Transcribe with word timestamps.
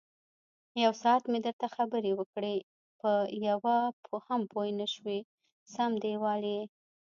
یوساعت 0.83 1.23
مې 1.31 1.39
درته 1.45 1.67
خبرې 1.75 2.11
وکړې، 2.19 2.55
په 2.99 3.11
یوه 3.47 3.77
هم 4.27 4.41
پوی 4.51 4.69
نشوې 4.79 5.19
سم 5.73 5.91
دېوال 6.03 6.41
یې. 6.53 6.61